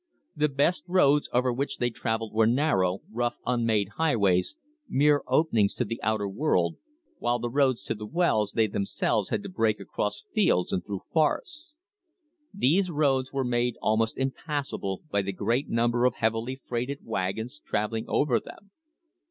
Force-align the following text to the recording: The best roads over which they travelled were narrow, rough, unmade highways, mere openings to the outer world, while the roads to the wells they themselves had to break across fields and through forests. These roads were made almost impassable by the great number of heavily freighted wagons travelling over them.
The 0.35 0.49
best 0.49 0.81
roads 0.87 1.29
over 1.31 1.53
which 1.53 1.77
they 1.77 1.91
travelled 1.91 2.33
were 2.33 2.47
narrow, 2.47 3.01
rough, 3.11 3.35
unmade 3.45 3.89
highways, 3.97 4.55
mere 4.89 5.21
openings 5.27 5.75
to 5.75 5.85
the 5.85 6.01
outer 6.01 6.27
world, 6.27 6.77
while 7.19 7.37
the 7.37 7.51
roads 7.51 7.83
to 7.83 7.93
the 7.93 8.07
wells 8.07 8.53
they 8.53 8.65
themselves 8.65 9.29
had 9.29 9.43
to 9.43 9.49
break 9.49 9.79
across 9.79 10.25
fields 10.33 10.73
and 10.73 10.83
through 10.83 11.01
forests. 11.13 11.75
These 12.51 12.89
roads 12.89 13.31
were 13.31 13.43
made 13.45 13.75
almost 13.79 14.17
impassable 14.17 15.03
by 15.11 15.21
the 15.21 15.31
great 15.33 15.69
number 15.69 16.05
of 16.05 16.15
heavily 16.15 16.55
freighted 16.55 17.01
wagons 17.05 17.61
travelling 17.63 18.05
over 18.07 18.39
them. 18.39 18.71